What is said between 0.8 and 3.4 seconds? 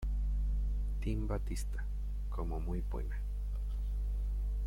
Team Batista como "muy buena".